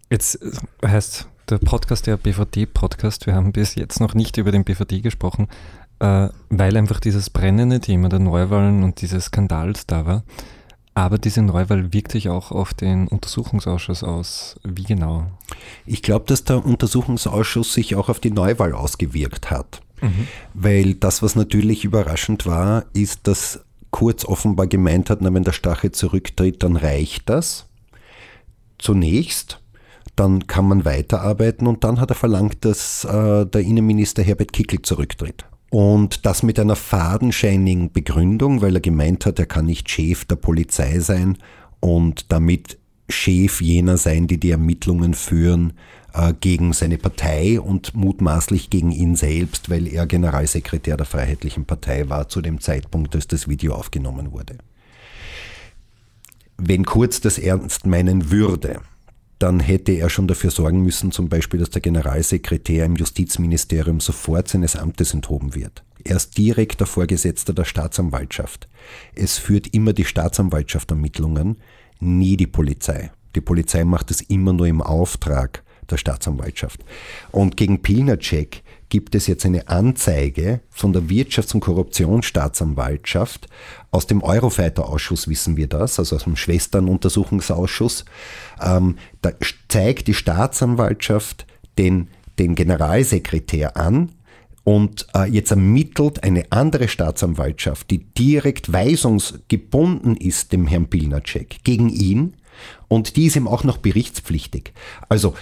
Jetzt 0.10 0.42
äh, 0.42 0.88
heißt 0.88 1.27
der 1.50 1.60
Podcast 1.60 2.08
der 2.08 2.18
BVD-Podcast. 2.18 3.27
Wir 3.27 3.36
haben 3.36 3.51
bis 3.51 3.75
jetzt 3.75 4.00
noch 4.00 4.15
nicht 4.15 4.38
über 4.38 4.51
den 4.51 4.63
BVD 4.63 5.01
gesprochen, 5.01 5.48
äh, 6.00 6.30
weil 6.50 6.75
einfach 6.77 7.00
dieses 7.00 7.30
brennende 7.30 7.80
Thema 7.80 8.10
der 8.10 8.20
Neuwahlen 8.20 8.84
und 8.84 9.01
dieses 9.01 9.25
Skandals 9.25 9.86
da 9.86 10.06
war. 10.06 10.24
Aber 10.96 11.18
diese 11.18 11.42
Neuwahl 11.42 11.94
wirkt 11.94 12.13
sich 12.13 12.30
auch 12.30 12.51
auf 12.51 12.74
den 12.74 13.08
Untersuchungsausschuss 13.08 14.04
aus. 14.04 14.56
Wie 14.63 14.84
genau? 14.84 15.27
Ich 15.86 16.01
glaube, 16.01 16.25
dass 16.25 16.46
der 16.46 16.65
Untersuchungsausschuss 16.65 17.74
sich 17.74 17.96
auch 17.96 18.10
auf 18.10 18.20
die 18.20 18.32
Neuwahl 18.32 18.74
ausgewirkt 18.74 19.51
hat. 19.51 19.82
Mhm. 20.01 20.27
Weil 20.54 20.94
das, 20.96 21.22
was 21.22 21.36
natürlich 21.36 21.84
überraschend 21.84 22.46
war, 22.46 22.86
ist, 22.94 23.27
dass 23.27 23.60
Kurz 23.96 24.25
offenbar 24.25 24.68
gemeint 24.68 25.10
hat, 25.10 25.22
na, 25.22 25.34
wenn 25.34 25.46
der 25.46 25.54
Stache 25.54 25.89
zurücktritt, 25.89 26.63
dann 26.63 26.75
reicht 26.75 27.30
das. 27.30 27.65
Zunächst 28.86 29.60
dann 30.15 30.46
kann 30.46 30.68
man 30.68 30.86
weiterarbeiten 30.86 31.65
und 31.65 31.84
dann 31.84 32.00
hat 32.00 32.12
er 32.12 32.15
verlangt, 32.15 32.63
dass 32.63 33.04
äh, 33.04 33.48
der 33.48 33.62
Innenminister 33.62 34.22
Herbert 34.22 34.54
Kickl 34.54 34.80
zurücktritt. 34.84 35.44
Und 35.72 36.27
das 36.27 36.44
mit 36.44 36.60
einer 36.60 36.75
fadenscheinigen 36.75 37.92
Begründung, 37.92 38.62
weil 38.62 38.75
er 38.75 38.82
gemeint 38.82 39.25
hat, 39.25 39.39
er 39.39 39.48
kann 39.48 39.65
nicht 39.65 39.89
Chef 39.89 40.25
der 40.25 40.36
Polizei 40.36 41.00
sein 41.00 41.39
und 41.80 42.32
damit 42.32 42.77
Chef 43.10 43.60
jener 43.60 43.98
sein, 43.98 44.27
die 44.27 44.39
die 44.39 44.51
Ermittlungen 44.51 45.15
führen 45.15 45.74
äh, 46.13 46.34
gegen 46.39 46.72
seine 46.72 47.00
Partei 47.00 47.60
und 47.60 47.96
mutmaßlich 47.96 48.70
gegen 48.70 48.92
ihn 48.92 49.15
selbst, 49.15 49.72
weil 49.72 49.88
er 49.88 50.06
Generalsekretär 50.06 50.96
der 50.96 51.08
Freiheitlichen 51.08 51.65
Partei 51.65 52.08
war 52.08 52.30
zu 52.30 52.39
dem 52.39 52.62
Zeitpunkt, 52.62 53.15
als 53.15 53.27
das 53.27 53.48
Video 53.48 53.74
aufgenommen 53.74 54.32
wurde. 54.32 54.60
Wenn 56.58 56.86
Kurz 56.86 57.20
das 57.22 57.38
ernst 57.38 57.86
meinen 57.86 58.32
würde, 58.32 58.82
dann 59.40 59.60
hätte 59.60 59.92
er 59.92 60.10
schon 60.10 60.28
dafür 60.28 60.52
sorgen 60.52 60.82
müssen, 60.82 61.12
zum 61.12 61.28
Beispiel, 61.28 61.60
dass 61.60 61.70
der 61.70 61.82
Generalsekretär 61.82 62.86
im 62.86 62.96
Justizministerium 62.96 64.00
sofort 64.00 64.48
seines 64.48 64.76
Amtes 64.76 65.14
enthoben 65.14 65.54
wird. 65.56 65.84
Er 66.04 66.16
ist 66.16 66.38
direkter 66.38 66.86
Vorgesetzter 66.86 67.54
der 67.54 67.66
Staatsanwaltschaft. 67.66 68.70
Es 69.14 69.38
führt 69.38 69.74
immer 69.74 69.92
die 69.92 70.06
Staatsanwaltschaft 70.06 70.92
Ermittlungen, 70.92 71.58
nie 72.00 72.38
die 72.38 72.48
Polizei. 72.48 73.12
Die 73.36 73.42
Polizei 73.42 73.84
macht 73.84 74.12
es 74.12 74.22
immer 74.22 74.54
nur 74.54 74.68
im 74.68 74.82
Auftrag 74.82 75.64
der 75.90 75.98
Staatsanwaltschaft. 75.98 76.86
Und 77.32 77.58
gegen 77.58 77.82
Pilnacek 77.82 78.64
gibt 78.96 79.14
es 79.14 79.28
jetzt 79.28 79.46
eine 79.46 79.68
Anzeige 79.68 80.62
von 80.70 80.94
der 80.94 81.02
Wirtschafts- 81.02 81.54
und 81.54 81.60
Korruptionsstaatsanwaltschaft. 81.60 83.50
Aus 83.92 84.08
dem 84.08 84.24
Eurofighter-Ausschuss 84.24 85.28
wissen 85.28 85.58
wir 85.58 85.68
das, 85.68 86.00
also 86.00 86.16
aus 86.16 86.24
dem 86.24 86.38
Schwesternuntersuchungsausschuss. 86.38 88.06
Ähm, 88.62 88.96
da 89.22 89.32
zeigt 89.68 90.08
die 90.08 90.14
Staatsanwaltschaft 90.14 91.46
den, 91.78 92.08
den 92.40 92.56
Generalsekretär 92.56 93.75
an, 93.75 94.14
und 94.64 95.08
äh, 95.14 95.30
jetzt 95.30 95.52
ermittelt 95.52 96.24
eine 96.24 96.46
andere 96.52 96.88
Staatsanwaltschaft, 96.88 97.92
die 97.92 98.00
direkt 98.00 98.72
weisungsgebunden 98.72 100.16
ist 100.16 100.54
dem 100.54 100.68
Herrn 100.68 100.88
Pilnacek, 100.88 101.66
gegen 101.66 101.90
ihn. 101.90 102.34
Und 102.88 103.16
die 103.16 103.25
ist 103.25 103.36
ihm 103.36 103.48
auch 103.48 103.64
noch 103.66 103.78
berichtspflichtig. 103.78 104.74
Also 105.10 105.36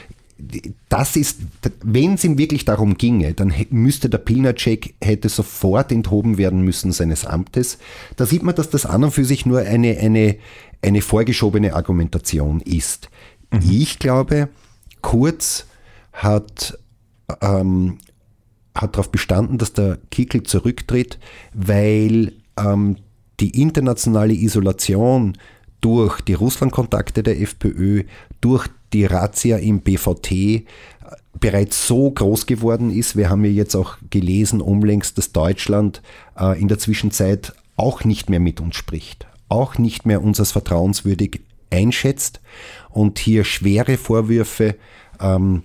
das 0.90 1.16
ist, 1.16 1.40
wenn 1.84 2.16
es 2.16 2.24
ihm 2.24 2.38
wirklich 2.38 2.66
darum 2.66 2.98
ginge, 2.98 3.34
dann 3.34 3.54
müsste 3.70 4.10
der 4.10 4.18
Pilnacek 4.18 4.96
hätte 5.02 5.30
sofort 5.30 5.92
enthoben 5.92 6.38
werden 6.38 6.62
müssen 6.62 6.92
seines 6.92 7.26
Amtes. 7.26 7.78
Da 8.16 8.26
sieht 8.26 8.44
man, 8.44 8.56
dass 8.56 8.70
das 8.70 8.86
an 8.86 9.04
und 9.04 9.12
für 9.12 9.26
sich 9.26 9.46
nur 9.46 9.60
eine, 9.60 9.98
eine, 9.98 10.38
eine 10.82 11.02
vorgeschobene 11.02 11.76
Argumentation 11.76 12.62
ist. 12.62 13.10
Mhm. 13.52 13.62
Ich 13.70 14.00
glaube, 14.00 14.50
Kurz 15.04 15.68
hat, 16.14 16.80
ähm, 17.42 18.00
hat 18.74 18.96
darauf 18.96 19.12
bestanden, 19.12 19.60
dass 19.60 19.74
der 19.74 20.00
Kickel 20.10 20.42
zurücktritt, 20.44 21.20
weil 21.54 22.34
ähm, 22.58 22.96
die 23.40 23.62
internationale 23.62 24.34
Isolation 24.34 25.38
durch 25.82 26.22
die 26.22 26.34
Russlandkontakte 26.34 27.22
der 27.22 27.40
FPÖ, 27.42 28.06
durch 28.40 28.68
die 28.94 29.06
Razzia 29.06 29.58
im 29.58 29.82
BVT 29.82 30.32
äh, 30.32 30.64
bereits 31.40 31.88
so 31.88 32.12
groß 32.12 32.46
geworden 32.46 32.92
ist. 32.92 33.18
Wir 33.18 33.30
haben 33.30 33.44
ja 33.44 33.52
jetzt 33.52 33.76
auch 33.76 33.98
gelesen, 34.10 34.62
umlängst, 34.62 35.18
dass 35.18 35.32
Deutschland 35.32 36.02
äh, 36.40 36.60
in 36.60 36.68
der 36.68 36.80
Zwischenzeit 36.80 37.54
auch 37.76 38.04
nicht 38.04 38.30
mehr 38.30 38.40
mit 38.40 38.62
uns 38.62 38.76
spricht, 38.76 39.26
auch 39.50 39.78
nicht 39.78 40.06
mehr 40.06 40.24
uns 40.24 40.40
als 40.40 40.52
vertrauenswürdig 40.52 41.42
einschätzt 41.72 42.40
und 42.90 43.18
hier 43.20 43.44
schwere 43.44 43.98
Vorwürfe 43.98 44.76
ähm, 45.20 45.64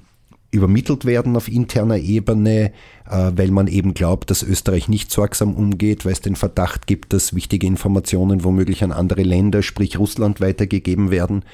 übermittelt 0.51 1.05
werden 1.05 1.37
auf 1.37 1.49
interner 1.49 1.99
Ebene, 1.99 2.73
äh, 3.09 3.33
weil 3.37 3.51
man 3.51 3.67
eben 3.67 3.93
glaubt, 3.93 4.31
dass 4.31 4.43
Österreich 4.43 4.89
nicht 4.89 5.11
sorgsam 5.11 5.55
umgeht, 5.55 6.07
weil 6.07 6.13
es 6.13 6.23
den 6.23 6.37
Verdacht 6.37 6.87
gibt, 6.87 7.13
dass 7.13 7.35
wichtige 7.35 7.67
Informationen 7.67 8.45
womöglich 8.45 8.83
an 8.83 8.93
andere 8.93 9.23
Länder, 9.23 9.63
sprich 9.63 9.99
Russland, 9.99 10.41
weitergegeben 10.41 11.11
werden. 11.11 11.45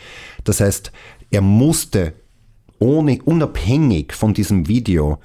Das 0.45 0.61
heißt, 0.61 0.93
er 1.35 1.41
musste 1.41 2.12
ohne 2.79 3.19
unabhängig 3.25 4.12
von 4.12 4.35
diesem 4.35 4.69
Video 4.69 5.19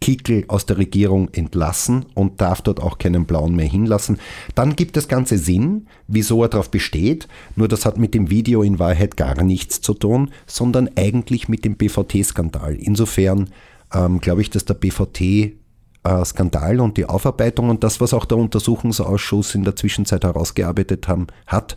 Kickel 0.00 0.44
aus 0.46 0.66
der 0.66 0.78
Regierung 0.78 1.34
entlassen 1.34 2.06
und 2.14 2.40
darf 2.40 2.62
dort 2.62 2.80
auch 2.80 2.98
keinen 2.98 3.24
blauen 3.24 3.56
mehr 3.56 3.66
hinlassen. 3.66 4.20
Dann 4.54 4.76
gibt 4.76 4.96
das 4.96 5.08
Ganze 5.08 5.36
Sinn, 5.36 5.88
wieso 6.06 6.44
er 6.44 6.48
darauf 6.48 6.70
besteht. 6.70 7.26
Nur 7.56 7.66
das 7.66 7.84
hat 7.84 7.98
mit 7.98 8.14
dem 8.14 8.30
Video 8.30 8.62
in 8.62 8.78
Wahrheit 8.78 9.16
gar 9.16 9.42
nichts 9.42 9.80
zu 9.80 9.94
tun, 9.94 10.30
sondern 10.46 10.90
eigentlich 10.94 11.48
mit 11.48 11.64
dem 11.64 11.74
BVT-Skandal. 11.74 12.76
Insofern 12.76 13.50
ähm, 13.92 14.20
glaube 14.20 14.42
ich, 14.42 14.50
dass 14.50 14.64
der 14.64 14.74
BVT-Skandal 14.74 16.78
und 16.78 16.96
die 16.96 17.06
Aufarbeitung 17.06 17.68
und 17.68 17.82
das, 17.82 18.00
was 18.00 18.14
auch 18.14 18.26
der 18.26 18.38
Untersuchungsausschuss 18.38 19.56
in 19.56 19.64
der 19.64 19.74
Zwischenzeit 19.74 20.22
herausgearbeitet 20.22 21.08
haben, 21.08 21.26
hat, 21.48 21.76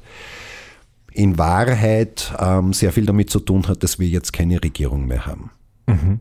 in 1.11 1.37
Wahrheit 1.37 2.33
ähm, 2.39 2.73
sehr 2.73 2.91
viel 2.91 3.05
damit 3.05 3.29
zu 3.29 3.39
tun 3.39 3.67
hat, 3.67 3.83
dass 3.83 3.99
wir 3.99 4.07
jetzt 4.07 4.33
keine 4.33 4.63
Regierung 4.63 5.05
mehr 5.07 5.25
haben. 5.25 5.51
Mhm. 5.87 6.19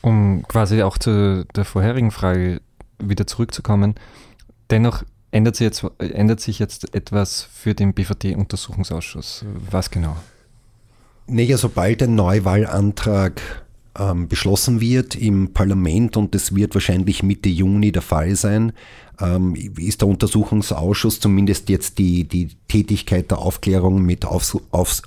Um 0.00 0.44
quasi 0.46 0.82
auch 0.82 0.98
zu 0.98 1.44
der 1.54 1.64
vorherigen 1.64 2.10
Frage 2.10 2.60
wieder 2.98 3.26
zurückzukommen, 3.26 3.94
dennoch 4.70 5.04
ändert 5.30 5.56
sich 5.56 5.64
jetzt, 5.64 5.84
ändert 5.98 6.40
sich 6.40 6.58
jetzt 6.58 6.94
etwas 6.94 7.42
für 7.42 7.74
den 7.74 7.92
BVD-Untersuchungsausschuss. 7.92 9.44
Was 9.70 9.90
genau? 9.90 10.16
Naja, 11.26 11.58
sobald 11.58 12.02
ein 12.02 12.14
Neuwahlantrag 12.14 13.40
ähm, 13.98 14.28
beschlossen 14.28 14.80
wird 14.80 15.14
im 15.14 15.52
Parlament 15.52 16.16
und 16.16 16.34
das 16.34 16.54
wird 16.54 16.74
wahrscheinlich 16.74 17.22
Mitte 17.22 17.48
Juni 17.48 17.92
der 17.92 18.02
Fall 18.02 18.34
sein, 18.36 18.72
ähm, 19.20 19.54
ist 19.54 20.00
der 20.00 20.08
Untersuchungsausschuss 20.08 21.20
zumindest 21.20 21.68
jetzt 21.68 21.98
die, 21.98 22.24
die 22.24 22.50
Tätigkeit 22.68 23.30
der 23.30 23.38
Aufklärung 23.38 24.02
mit 24.02 24.24
Aufs, 24.24 24.56
Aufs 24.70 25.02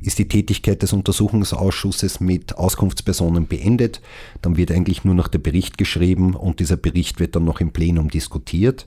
ist 0.00 0.18
die 0.18 0.28
Tätigkeit 0.28 0.82
des 0.82 0.92
Untersuchungsausschusses 0.92 2.20
mit 2.20 2.56
Auskunftspersonen 2.56 3.46
beendet. 3.46 4.00
Dann 4.42 4.56
wird 4.56 4.70
eigentlich 4.70 5.04
nur 5.04 5.14
noch 5.14 5.28
der 5.28 5.38
Bericht 5.38 5.78
geschrieben 5.78 6.34
und 6.34 6.60
dieser 6.60 6.76
Bericht 6.76 7.20
wird 7.20 7.36
dann 7.36 7.44
noch 7.44 7.60
im 7.60 7.72
Plenum 7.72 8.08
diskutiert. 8.08 8.86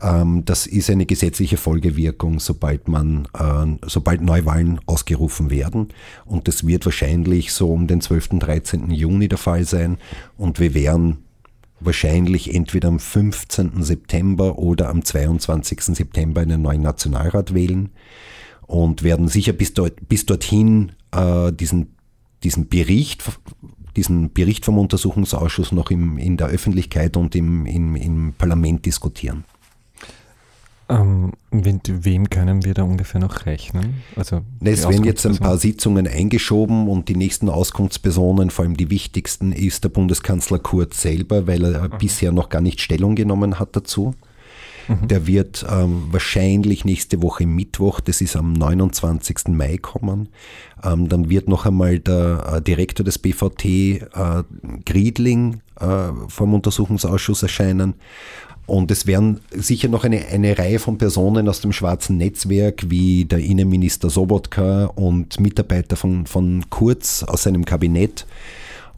Ähm, 0.00 0.44
das 0.44 0.66
ist 0.66 0.90
eine 0.90 1.06
gesetzliche 1.06 1.56
Folgewirkung, 1.56 2.40
sobald 2.40 2.88
man, 2.88 3.28
äh, 3.38 3.86
sobald 3.86 4.22
Neuwahlen 4.22 4.80
ausgerufen 4.86 5.50
werden. 5.50 5.88
Und 6.24 6.48
das 6.48 6.66
wird 6.66 6.84
wahrscheinlich 6.84 7.52
so 7.52 7.70
um 7.72 7.86
den 7.86 8.00
12. 8.00 8.40
13. 8.40 8.90
Juni 8.90 9.28
der 9.28 9.38
Fall 9.38 9.64
sein. 9.64 9.98
Und 10.36 10.58
wir 10.58 10.74
werden 10.74 11.18
wahrscheinlich 11.80 12.54
entweder 12.54 12.88
am 12.88 12.98
15. 12.98 13.82
September 13.82 14.58
oder 14.58 14.88
am 14.88 15.04
22. 15.04 15.80
September 15.96 16.42
einen 16.42 16.62
neuen 16.62 16.82
Nationalrat 16.82 17.54
wählen 17.54 17.90
und 18.70 19.02
werden 19.02 19.28
sicher 19.28 19.52
bis, 19.52 19.74
dort, 19.74 20.08
bis 20.08 20.26
dorthin 20.26 20.92
äh, 21.10 21.52
diesen, 21.52 21.96
diesen 22.42 22.68
Bericht 22.68 23.22
diesen 23.96 24.32
Bericht 24.32 24.64
vom 24.64 24.78
Untersuchungsausschuss 24.78 25.72
noch 25.72 25.90
im, 25.90 26.16
in 26.16 26.36
der 26.36 26.46
Öffentlichkeit 26.46 27.16
und 27.16 27.34
im, 27.34 27.66
im, 27.66 27.96
im 27.96 28.32
Parlament 28.38 28.86
diskutieren. 28.86 29.44
Ähm, 30.88 31.32
mit 31.50 32.04
wem 32.04 32.30
können 32.30 32.64
wir 32.64 32.74
da 32.74 32.82
ungefähr 32.82 33.20
noch 33.20 33.46
rechnen? 33.46 34.02
Also 34.16 34.42
es 34.60 34.88
werden 34.88 35.04
jetzt 35.04 35.24
ein 35.24 35.38
paar 35.38 35.56
Sitzungen 35.56 36.06
eingeschoben 36.08 36.88
und 36.88 37.08
die 37.08 37.14
nächsten 37.16 37.48
Auskunftspersonen, 37.48 38.50
vor 38.50 38.64
allem 38.64 38.76
die 38.76 38.90
wichtigsten, 38.90 39.52
ist 39.52 39.84
der 39.84 39.88
Bundeskanzler 39.90 40.58
Kurz 40.58 41.02
selber, 41.02 41.46
weil 41.46 41.64
er 41.64 41.88
mhm. 41.88 41.98
bisher 41.98 42.32
noch 42.32 42.48
gar 42.48 42.60
nicht 42.60 42.80
Stellung 42.80 43.14
genommen 43.14 43.60
hat 43.60 43.76
dazu. 43.76 44.14
Mhm. 44.88 45.08
Der 45.08 45.26
wird 45.26 45.64
ähm, 45.70 46.08
wahrscheinlich 46.10 46.84
nächste 46.84 47.22
Woche 47.22 47.46
Mittwoch, 47.46 48.00
das 48.00 48.20
ist 48.20 48.36
am 48.36 48.52
29. 48.52 49.48
Mai 49.48 49.78
kommen. 49.78 50.28
Ähm, 50.82 51.08
dann 51.08 51.30
wird 51.30 51.48
noch 51.48 51.66
einmal 51.66 51.98
der 51.98 52.54
äh, 52.56 52.62
Direktor 52.62 53.04
des 53.04 53.18
BVT, 53.18 53.64
äh, 53.64 54.00
Griedling, 54.84 55.60
äh, 55.78 56.10
vom 56.28 56.54
Untersuchungsausschuss 56.54 57.42
erscheinen. 57.42 57.94
Und 58.70 58.92
es 58.92 59.08
werden 59.08 59.40
sicher 59.50 59.88
noch 59.88 60.04
eine, 60.04 60.26
eine 60.26 60.56
Reihe 60.56 60.78
von 60.78 60.96
Personen 60.96 61.48
aus 61.48 61.60
dem 61.60 61.72
schwarzen 61.72 62.18
Netzwerk, 62.18 62.88
wie 62.88 63.24
der 63.24 63.40
Innenminister 63.40 64.10
Sobotka 64.10 64.84
und 64.84 65.40
Mitarbeiter 65.40 65.96
von, 65.96 66.24
von 66.26 66.64
Kurz 66.70 67.24
aus 67.24 67.42
seinem 67.42 67.64
Kabinett, 67.64 68.26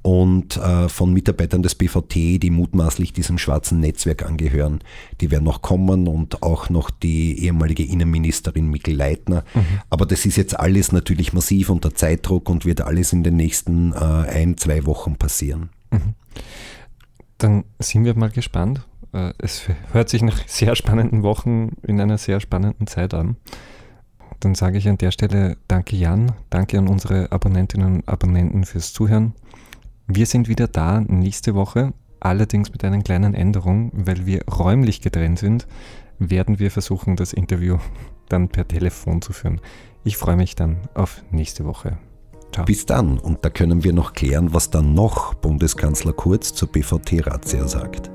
und 0.02 0.56
äh, 0.56 0.88
von 0.88 1.12
Mitarbeitern 1.12 1.62
des 1.62 1.76
BVT, 1.76 2.42
die 2.42 2.50
mutmaßlich 2.50 3.12
diesem 3.12 3.38
schwarzen 3.38 3.78
Netzwerk 3.78 4.24
angehören. 4.24 4.80
Die 5.20 5.30
werden 5.30 5.44
noch 5.44 5.62
kommen 5.62 6.08
und 6.08 6.42
auch 6.42 6.68
noch 6.70 6.90
die 6.90 7.44
ehemalige 7.44 7.84
Innenministerin 7.84 8.68
Mikkel 8.68 8.96
Leitner. 8.96 9.44
Mhm. 9.54 9.80
Aber 9.90 10.04
das 10.04 10.26
ist 10.26 10.36
jetzt 10.36 10.58
alles 10.58 10.90
natürlich 10.90 11.32
massiv 11.32 11.70
unter 11.70 11.94
Zeitdruck 11.94 12.50
und 12.50 12.66
wird 12.66 12.80
alles 12.80 13.12
in 13.12 13.22
den 13.22 13.36
nächsten 13.36 13.92
äh, 13.92 13.96
ein, 13.96 14.56
zwei 14.56 14.86
Wochen 14.86 15.16
passieren. 15.16 15.70
Mhm. 15.92 16.14
Dann 17.38 17.64
sind 17.78 18.04
wir 18.04 18.16
mal 18.16 18.30
gespannt. 18.30 18.82
Äh, 19.12 19.32
es 19.38 19.68
hört 19.92 20.08
sich 20.08 20.22
nach 20.22 20.46
sehr 20.48 20.74
spannenden 20.74 21.22
Wochen 21.22 21.70
in 21.86 22.00
einer 22.00 22.18
sehr 22.18 22.40
spannenden 22.40 22.88
Zeit 22.88 23.14
an. 23.14 23.36
Dann 24.40 24.56
sage 24.56 24.78
ich 24.78 24.88
an 24.88 24.98
der 24.98 25.12
Stelle 25.12 25.56
danke 25.68 25.94
Jan, 25.94 26.32
danke 26.50 26.76
an 26.76 26.88
unsere 26.88 27.30
Abonnentinnen 27.30 27.96
und 27.96 28.08
Abonnenten 28.08 28.64
fürs 28.64 28.92
Zuhören. 28.92 29.34
Wir 30.14 30.27
sind 30.27 30.46
wieder 30.46 30.68
da 30.68 31.01
nächste 31.01 31.55
Woche, 31.55 31.94
allerdings 32.20 32.70
mit 32.70 32.85
einer 32.85 33.01
kleinen 33.01 33.33
Änderung, 33.33 33.90
weil 33.94 34.27
wir 34.27 34.46
räumlich 34.46 35.01
getrennt 35.01 35.38
sind, 35.38 35.66
werden 36.18 36.59
wir 36.59 36.70
versuchen, 36.70 37.16
das 37.16 37.33
Interview 37.33 37.79
dann 38.29 38.51
per 38.51 38.68
Telefon 38.68 39.22
zu 39.22 39.33
führen. 39.33 39.62
Ich 40.05 40.18
freue 40.18 40.37
mich 40.37 40.55
dann 40.55 40.77
auf 40.92 41.22
nächste 41.31 41.64
Woche. 41.64 41.96
Ciao. 42.53 42.66
Bis 42.66 42.85
dann, 42.85 43.16
und 43.18 43.42
da 43.42 43.48
können 43.48 43.85
wir 43.85 43.94
noch 43.94 44.12
klären, 44.12 44.53
was 44.53 44.68
dann 44.68 44.92
noch 44.92 45.33
Bundeskanzler 45.33 46.12
Kurz 46.12 46.53
zur 46.53 46.70
BVT-Razzia 46.70 47.66
sagt. 47.66 48.11